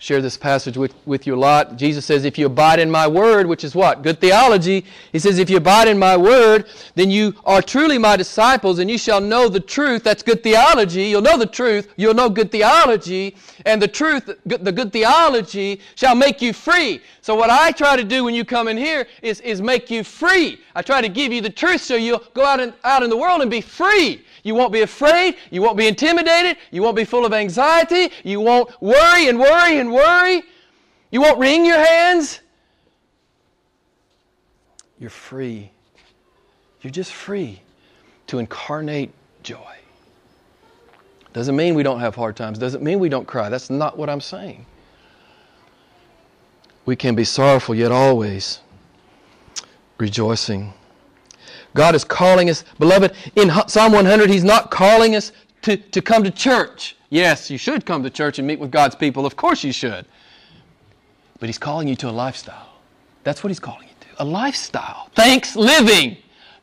[0.01, 1.77] share this passage with, with you a lot.
[1.77, 4.03] Jesus says, If you abide in my word, which is what?
[4.03, 4.87] Good theology.
[5.13, 8.91] He says, If you abide in my word, then you are truly my disciples, and
[8.91, 10.03] you shall know the truth.
[10.03, 11.03] That's good theology.
[11.03, 11.93] You'll know the truth.
[11.97, 13.37] You'll know good theology.
[13.67, 17.03] And the truth, the good theology, shall make you free.
[17.21, 20.03] So, what I try to do when you come in here is, is make you
[20.03, 20.61] free.
[20.75, 23.19] I try to give you the truth so you'll go out, in, out in the
[23.19, 24.25] world and be free.
[24.43, 25.37] You won't be afraid.
[25.51, 26.57] You won't be intimidated.
[26.71, 28.13] You won't be full of anxiety.
[28.25, 30.43] You won't worry and worry and worry.
[31.11, 32.41] You won't wring your hands.
[34.99, 35.71] You're free.
[36.83, 37.61] You're just free
[38.29, 39.11] to incarnate
[39.43, 39.77] joy.
[41.33, 42.59] Doesn't mean we don't have hard times.
[42.59, 43.49] Doesn't mean we don't cry.
[43.49, 44.67] That's not what I'm saying.
[46.87, 48.61] We can be sorrowful, yet always
[49.99, 50.73] rejoicing.
[51.75, 56.25] God is calling us, beloved, in Psalm 100, He's not calling us to, to come
[56.25, 56.97] to church.
[57.11, 59.27] Yes, you should come to church and meet with God's people.
[59.27, 60.05] Of course you should.
[61.39, 62.75] But He's calling you to a lifestyle.
[63.25, 65.11] That's what He's calling you to a lifestyle.
[65.15, 66.17] Thanks living.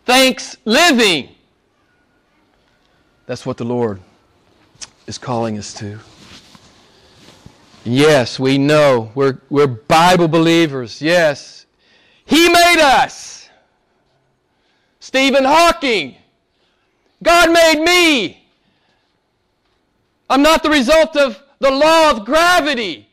[0.05, 1.29] Thanks living.
[3.25, 3.99] That's what the Lord
[5.05, 5.99] is calling us to.
[7.83, 11.01] Yes, we know we're, we're Bible believers.
[11.01, 11.65] Yes.
[12.25, 13.46] He made us.
[15.07, 16.17] Stephen Hawking.
[17.23, 18.45] God made me.
[20.29, 23.07] I'm not the result of the law of gravity.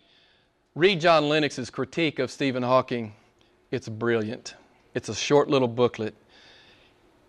[0.74, 3.12] Read John Lennox's critique of Stephen Hawking.
[3.70, 4.57] It's brilliant.
[4.94, 6.16] It's a short little booklet.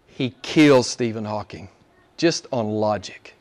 [0.08, 1.70] He kills Stephen Hawking
[2.18, 3.36] just on logic.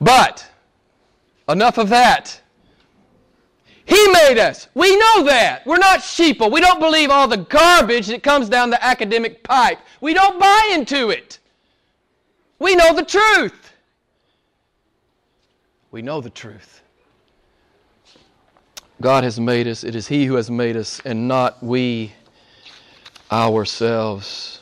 [0.00, 0.50] But,
[1.48, 2.40] enough of that.
[3.90, 4.68] He made us.
[4.74, 5.66] We know that.
[5.66, 6.52] We're not sheeple.
[6.52, 9.80] We don't believe all the garbage that comes down the academic pipe.
[10.00, 11.40] We don't buy into it.
[12.60, 13.72] We know the truth.
[15.90, 16.82] We know the truth.
[19.00, 19.82] God has made us.
[19.82, 22.12] It is He who has made us, and not we
[23.32, 24.60] ourselves.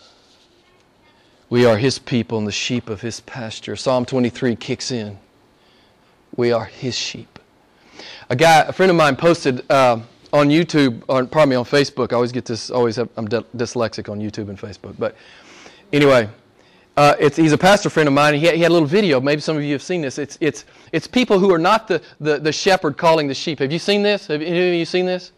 [1.51, 3.77] We are His people and the sheep of His pasture.
[3.77, 5.19] Psalm 23 kicks in.
[6.35, 7.38] We are His sheep.
[8.31, 10.01] A guy, a friend of mine, posted uh,
[10.35, 12.13] on YouTube, or pardon me, on Facebook.
[12.13, 14.97] I always get this, always have, I'm dyslexic on YouTube and Facebook.
[14.99, 15.17] But
[15.95, 16.29] anyway,
[16.99, 18.35] uh, he's a pastor friend of mine.
[18.35, 19.19] He had, he had, a little video.
[19.19, 20.19] Maybe some of you have seen this.
[20.19, 23.61] It's, it's, it's people who are not the, the, the shepherd calling the sheep.
[23.61, 24.27] Have you seen this?
[24.27, 25.33] Have any of you seen this?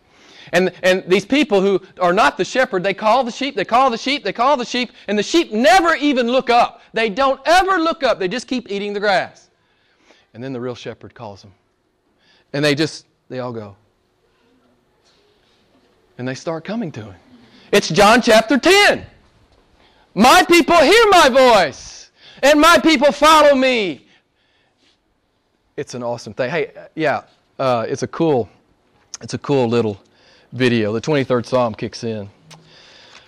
[0.52, 3.90] And, and these people who are not the shepherd, they call the sheep, they call
[3.90, 6.82] the sheep, they call the sheep, and the sheep never even look up.
[6.92, 8.18] They don't ever look up.
[8.18, 9.48] They just keep eating the grass.
[10.34, 11.52] And then the real shepherd calls them.
[12.52, 13.76] And they just, they all go.
[16.18, 17.14] And they start coming to him.
[17.72, 19.06] It's John chapter 10.
[20.14, 22.10] My people hear my voice,
[22.42, 24.06] and my people follow me.
[25.76, 26.50] It's an awesome thing.
[26.50, 27.22] Hey, yeah,
[27.58, 28.48] uh, it's a cool,
[29.22, 30.02] it's a cool little
[30.52, 30.92] video.
[30.92, 32.28] The 23rd Psalm kicks in.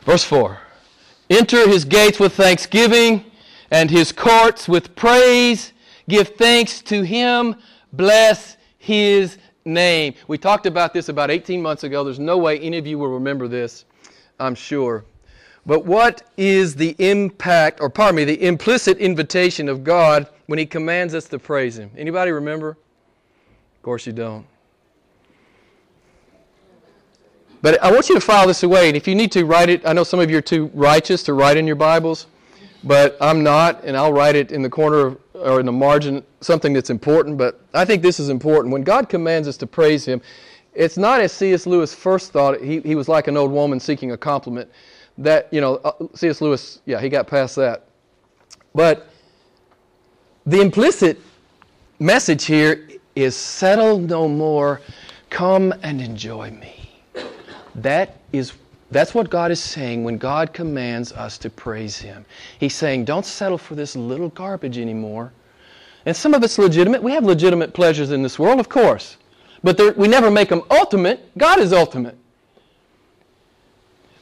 [0.04, 0.58] Verse 4
[1.30, 3.24] Enter his gates with thanksgiving
[3.70, 5.72] and his courts with praise.
[6.08, 7.56] Give thanks to him.
[7.92, 10.12] Bless his name.
[10.26, 12.02] We talked about this about 18 months ago.
[12.02, 13.84] There's no way any of you will remember this,
[14.40, 15.04] I'm sure.
[15.64, 20.66] But what is the impact, or pardon me, the implicit invitation of God when He
[20.66, 21.92] commands us to praise Him?
[21.96, 22.70] Anybody remember?
[22.70, 24.44] Of course you don't.
[27.60, 29.86] But I want you to file this away, and if you need to write it,
[29.86, 32.26] I know some of you are too righteous to write in your Bibles,
[32.82, 36.72] but I'm not, and I'll write it in the corner or in the margin, something
[36.72, 37.36] that's important.
[37.36, 38.72] But I think this is important.
[38.72, 40.20] When God commands us to praise Him,
[40.74, 41.66] it's not as C.S.
[41.66, 42.60] Lewis first thought.
[42.60, 44.70] He, he was like an old woman seeking a compliment
[45.18, 46.40] that, you know, uh, C.S.
[46.40, 47.84] Lewis, yeah, he got past that.
[48.74, 49.08] But
[50.46, 51.20] the implicit
[51.98, 54.80] message here is settle no more,
[55.30, 56.90] come and enjoy me.
[57.74, 58.52] That is
[58.92, 62.24] that's what God is saying when God commands us to praise Him.
[62.58, 65.32] He's saying, don't settle for this little garbage anymore.
[66.04, 67.02] And some of it's legitimate.
[67.02, 69.16] We have legitimate pleasures in this world, of course.
[69.62, 71.30] But we never make them ultimate.
[71.38, 72.16] God is ultimate.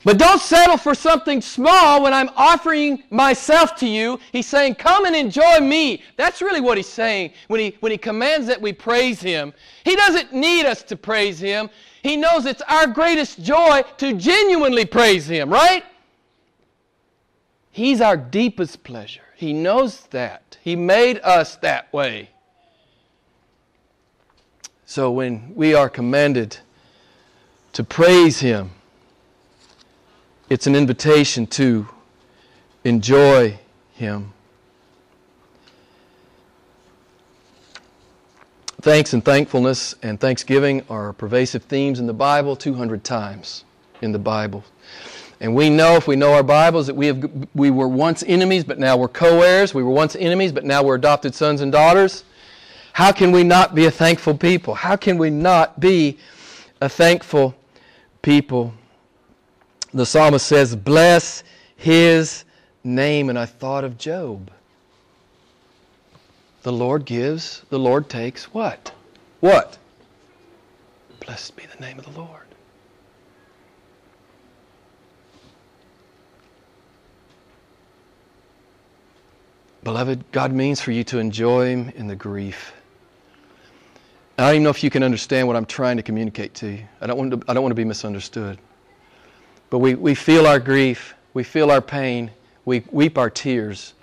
[0.02, 4.18] But don't settle for something small when I'm offering myself to you.
[4.32, 6.02] He's saying, Come and enjoy me.
[6.16, 9.52] That's really what he's saying when he, when he commands that we praise him.
[9.84, 11.68] He doesn't need us to praise him.
[12.02, 15.84] He knows it's our greatest joy to genuinely praise him, right?
[17.70, 19.22] He's our deepest pleasure.
[19.36, 20.58] He knows that.
[20.62, 22.30] He made us that way.
[24.86, 26.58] So when we are commanded
[27.74, 28.70] to praise him,
[30.50, 31.86] it's an invitation to
[32.82, 33.58] enjoy
[33.92, 34.32] Him.
[38.80, 43.64] Thanks and thankfulness and thanksgiving are pervasive themes in the Bible 200 times
[44.00, 44.64] in the Bible.
[45.40, 48.64] And we know, if we know our Bibles, that we, have, we were once enemies,
[48.64, 49.74] but now we're co heirs.
[49.74, 52.24] We were once enemies, but now we're adopted sons and daughters.
[52.92, 54.74] How can we not be a thankful people?
[54.74, 56.18] How can we not be
[56.80, 57.54] a thankful
[58.22, 58.72] people?
[59.92, 61.42] the psalmist says, Bless
[61.76, 62.44] his
[62.84, 63.28] name.
[63.28, 64.50] And I thought of Job.
[66.62, 68.92] The Lord gives, the Lord takes what?
[69.40, 69.78] What?
[71.20, 72.46] Blessed be the name of the Lord.
[79.82, 82.74] Beloved, God means for you to enjoy Him in the grief.
[84.36, 86.84] I don't even know if you can understand what I'm trying to communicate to you.
[87.00, 88.58] I don't want to, I don't want to be misunderstood.
[89.70, 92.30] But we, we feel our grief, we feel our pain,
[92.64, 93.94] we weep our tears.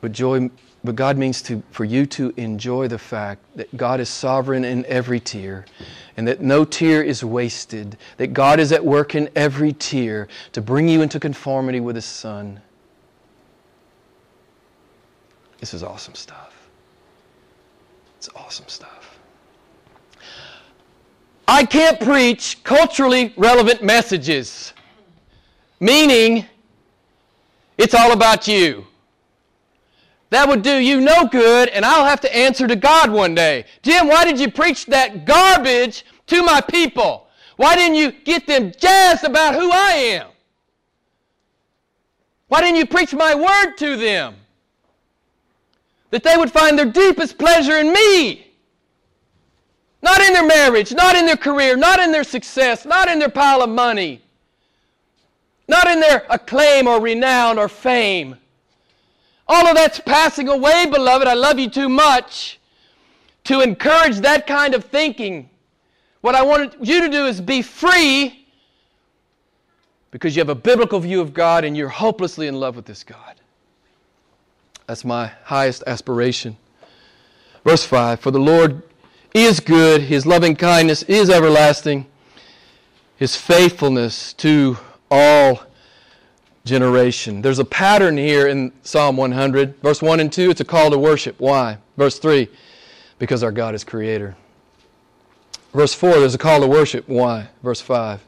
[0.00, 0.50] But joy
[0.84, 4.84] but God means to, for you to enjoy the fact that God is sovereign in
[4.84, 5.64] every tear
[6.18, 10.60] and that no tear is wasted, that God is at work in every tear to
[10.60, 12.60] bring you into conformity with His Son.
[15.58, 16.68] This is awesome stuff.
[18.18, 19.18] It's awesome stuff.
[21.48, 24.74] I can't preach culturally relevant messages,
[25.80, 26.44] meaning
[27.78, 28.86] it's all about you.
[30.34, 33.66] That would do you no good, and I'll have to answer to God one day.
[33.82, 37.28] Jim, why did you preach that garbage to my people?
[37.56, 40.26] Why didn't you get them jazzed about who I am?
[42.48, 44.34] Why didn't you preach my word to them?
[46.10, 48.48] That they would find their deepest pleasure in me.
[50.02, 53.28] Not in their marriage, not in their career, not in their success, not in their
[53.28, 54.20] pile of money,
[55.68, 58.34] not in their acclaim or renown or fame.
[59.46, 61.28] All of that's passing away, beloved.
[61.28, 62.58] I love you too much
[63.44, 65.50] to encourage that kind of thinking.
[66.22, 68.46] What I want you to do is be free
[70.10, 73.04] because you have a biblical view of God and you're hopelessly in love with this
[73.04, 73.34] God.
[74.86, 76.56] That's my highest aspiration.
[77.64, 78.82] Verse 5 For the Lord
[79.34, 82.06] is good, His loving kindness is everlasting,
[83.16, 84.78] His faithfulness to
[85.10, 85.62] all
[86.64, 87.42] generation.
[87.42, 89.80] There's a pattern here in Psalm 100.
[89.82, 91.36] Verse 1 and 2, it's a call to worship.
[91.38, 91.78] Why?
[91.96, 92.48] Verse 3,
[93.18, 94.34] because our God is creator.
[95.72, 97.06] Verse 4, there's a call to worship.
[97.08, 97.48] Why?
[97.62, 98.24] Verse 5,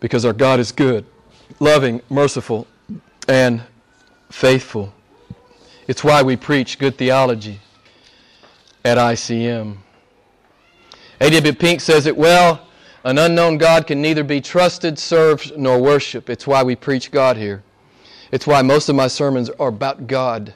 [0.00, 1.04] because our God is good,
[1.60, 2.66] loving, merciful,
[3.28, 3.62] and
[4.30, 4.92] faithful.
[5.86, 7.60] It's why we preach good theology
[8.84, 9.76] at ICM.
[11.20, 11.52] A.W.
[11.54, 12.65] Pink says it well
[13.06, 16.28] an unknown God can neither be trusted, served, nor worshiped.
[16.28, 17.62] It's why we preach God here.
[18.32, 20.52] It's why most of my sermons are about God.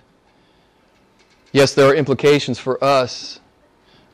[1.53, 3.39] Yes, there are implications for us.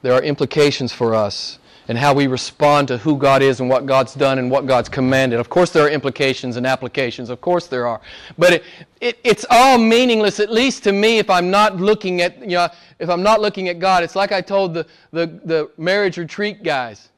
[0.03, 1.59] There are implications for us
[1.89, 4.91] and how we respond to who God is and what God's done and what God's
[4.91, 5.41] commanded.
[5.41, 7.30] Of course, there are implications and applications.
[7.30, 8.03] Of course, there are.
[8.37, 8.64] But it,
[9.01, 12.68] it, it's all meaningless, at least to me, if I'm not looking at, you know,
[12.99, 14.03] if I'm not looking at God.
[14.03, 17.09] It's like I told the, the, the marriage retreat guys.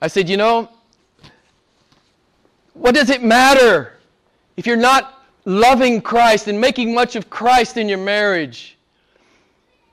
[0.00, 0.68] I said, you know,
[2.74, 3.94] what does it matter
[4.56, 8.76] if you're not loving Christ and making much of Christ in your marriage?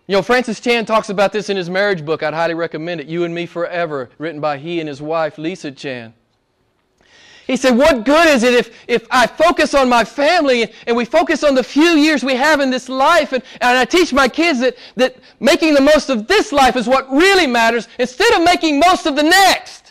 [0.08, 2.24] You know, Francis Chan talks about this in his marriage book.
[2.24, 3.08] I'd highly recommend it.
[3.08, 6.14] You and Me Forever, written by he and his wife, Lisa Chan.
[7.47, 11.06] He said, What good is it if, if I focus on my family and we
[11.06, 14.28] focus on the few years we have in this life and, and I teach my
[14.28, 18.43] kids that, that making the most of this life is what really matters instead of
[18.43, 19.83] making most of the next?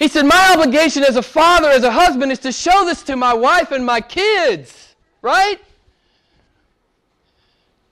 [0.00, 3.16] He said, My obligation as a father, as a husband, is to show this to
[3.16, 5.60] my wife and my kids, right?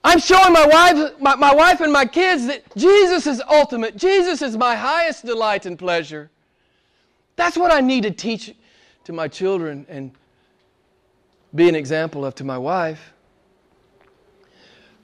[0.03, 3.99] I'm showing my wife, my, my wife and my kids that Jesus is ultimate.
[3.99, 6.31] Jesus is my highest delight and pleasure.
[7.37, 8.55] That's what I need to teach
[9.05, 10.11] to my children and
[11.55, 13.13] be an example of to my wife.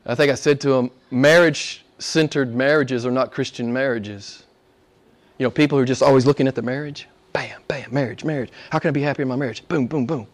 [0.06, 4.43] I think I said to him, marriage centered marriages are not Christian marriages.
[5.38, 7.08] You know, people who are just always looking at the marriage.
[7.32, 8.50] Bam, bam, marriage, marriage.
[8.70, 9.66] How can I be happy in my marriage?
[9.66, 10.26] Boom, boom, boom.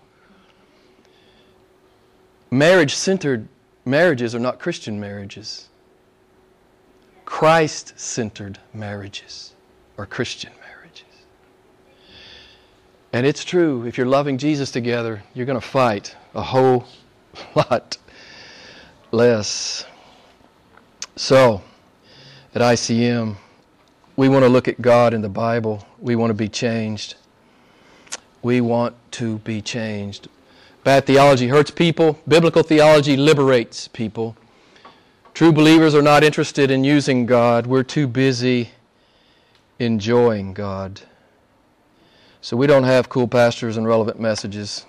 [2.50, 3.48] Marriage centered
[3.84, 5.68] marriages are not Christian marriages.
[7.24, 9.54] Christ centered marriages
[9.96, 11.04] are Christian marriages.
[13.12, 16.86] And it's true, if you're loving Jesus together, you're going to fight a whole
[17.54, 17.96] lot
[19.12, 19.86] less.
[21.16, 21.62] So,
[22.54, 23.36] at ICM,
[24.20, 25.88] we want to look at God in the Bible.
[25.98, 27.14] We want to be changed.
[28.42, 30.28] We want to be changed.
[30.84, 32.18] Bad theology hurts people.
[32.28, 34.36] Biblical theology liberates people.
[35.32, 37.66] True believers are not interested in using God.
[37.66, 38.72] We're too busy
[39.78, 41.00] enjoying God.
[42.42, 44.84] So we don't have cool pastors and relevant messages.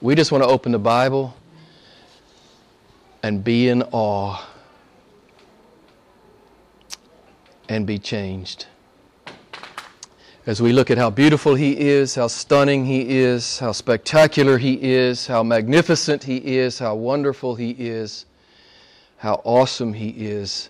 [0.00, 1.34] We just want to open the Bible
[3.24, 4.46] and be in awe
[7.68, 8.66] and be changed
[10.46, 14.82] as we look at how beautiful He is, how stunning He is, how spectacular He
[14.82, 18.26] is, how magnificent He is, how wonderful He is,
[19.18, 20.68] how awesome He is,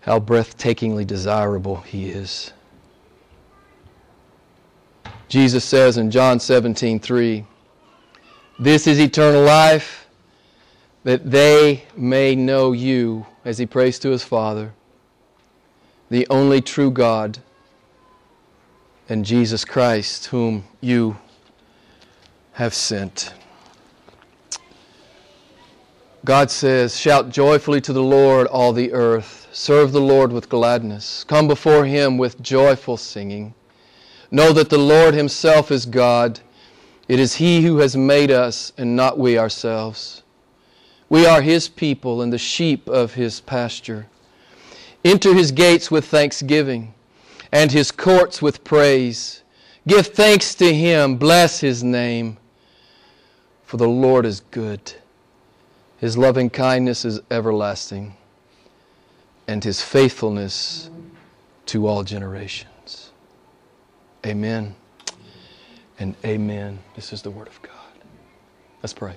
[0.00, 2.52] how breathtakingly desirable He is.
[5.28, 7.44] Jesus says in John 17, 3,
[8.58, 10.06] This is eternal life,
[11.04, 14.72] that they may know you, as he prays to his Father,
[16.14, 17.38] the only true God
[19.08, 21.18] and Jesus Christ, whom you
[22.52, 23.34] have sent.
[26.24, 29.48] God says, Shout joyfully to the Lord, all the earth.
[29.50, 31.24] Serve the Lord with gladness.
[31.24, 33.52] Come before him with joyful singing.
[34.30, 36.38] Know that the Lord himself is God.
[37.08, 40.22] It is he who has made us, and not we ourselves.
[41.08, 44.06] We are his people and the sheep of his pasture.
[45.04, 46.94] Enter his gates with thanksgiving
[47.52, 49.42] and his courts with praise.
[49.86, 52.38] Give thanks to him, bless his name,
[53.64, 54.94] for the Lord is good.
[55.98, 58.16] His loving kindness is everlasting,
[59.46, 60.90] and his faithfulness
[61.66, 63.10] to all generations.
[64.26, 64.74] Amen
[65.98, 66.78] and amen.
[66.96, 67.72] This is the word of God.
[68.82, 69.14] Let's pray.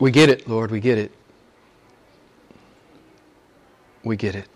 [0.00, 0.70] We get it, Lord.
[0.70, 1.12] We get it.
[4.02, 4.48] We get it.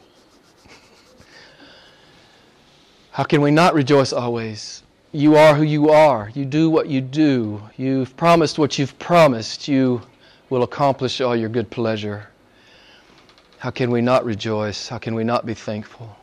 [3.10, 4.82] How can we not rejoice always?
[5.12, 6.30] You are who you are.
[6.34, 7.62] You do what you do.
[7.76, 9.68] You've promised what you've promised.
[9.68, 10.00] You
[10.48, 12.26] will accomplish all your good pleasure.
[13.58, 14.88] How can we not rejoice?
[14.88, 16.16] How can we not be thankful?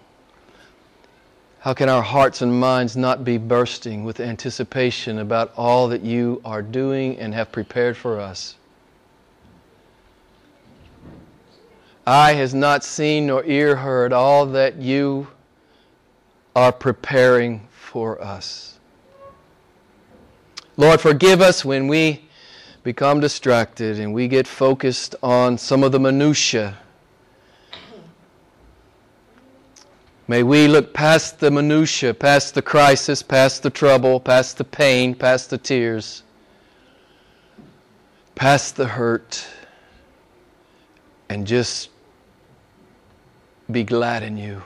[1.60, 6.42] How can our hearts and minds not be bursting with anticipation about all that you
[6.44, 8.56] are doing and have prepared for us?
[12.06, 15.28] Eye has not seen nor ear heard all that you
[16.56, 18.80] are preparing for us.
[20.78, 22.28] Lord, forgive us when we
[22.84, 26.78] become distracted and we get focused on some of the minutiae
[30.32, 35.14] May we look past the minutia, past the crisis, past the trouble, past the pain,
[35.14, 36.24] past the tears,
[38.34, 39.46] past the hurt,
[41.32, 41.90] and just
[43.72, 44.62] be glad in you.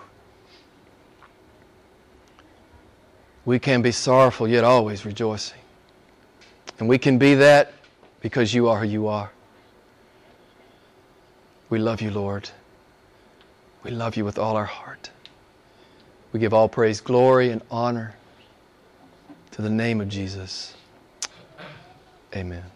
[3.45, 5.59] We can be sorrowful, yet always rejoicing.
[6.79, 7.71] And we can be that
[8.19, 9.29] because you are who you are.
[11.69, 12.49] We love you, Lord.
[13.83, 15.11] We love you with all our heart.
[16.31, 18.15] We give all praise, glory, and honor
[19.51, 20.73] to the name of Jesus.
[22.35, 22.74] Amen.